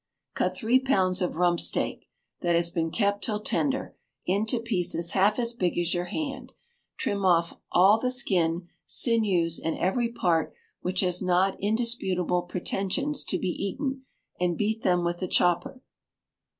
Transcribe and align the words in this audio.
Cut 0.33 0.57
three 0.57 0.79
pounds 0.79 1.21
of 1.21 1.35
rump 1.35 1.59
steak 1.59 2.07
(that 2.39 2.55
has 2.55 2.71
been 2.71 2.89
kept 2.89 3.23
till 3.23 3.39
tender) 3.39 3.95
into 4.25 4.59
pieces 4.59 5.11
half 5.11 5.37
as 5.37 5.53
big 5.53 5.77
as 5.77 5.93
your 5.93 6.05
hand, 6.05 6.53
trim 6.97 7.23
off 7.23 7.53
all 7.71 7.99
the 7.99 8.09
skin, 8.09 8.67
sinews, 8.87 9.59
and 9.59 9.77
every 9.77 10.11
part 10.11 10.55
which 10.81 11.01
has 11.01 11.21
not 11.21 11.55
indisputable 11.59 12.41
pretensions 12.41 13.23
to 13.25 13.37
be 13.37 13.49
eaten, 13.49 14.03
and 14.39 14.57
beat 14.57 14.81
them 14.81 15.03
with 15.03 15.21
a 15.21 15.27
chopper. 15.27 15.83